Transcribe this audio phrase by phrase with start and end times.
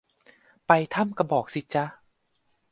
[0.67, 1.85] ไปถ้ำกระบอกสิจ๊ะ